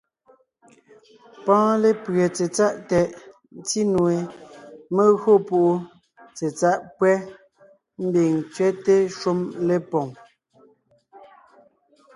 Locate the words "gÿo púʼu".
5.21-5.71